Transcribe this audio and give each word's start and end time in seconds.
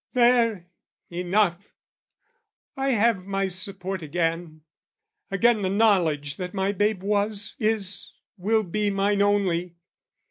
There, 0.13 0.65
enough! 1.11 1.75
I 2.75 2.89
have 2.93 3.23
my 3.23 3.47
support 3.47 4.01
again, 4.01 4.61
Again 5.29 5.61
the 5.61 5.69
knowledge 5.69 6.37
that 6.37 6.55
my 6.55 6.71
babe 6.71 7.03
was, 7.03 7.55
is, 7.59 8.09
Will 8.35 8.63
be 8.63 8.89
mine 8.89 9.21
only. 9.21 9.75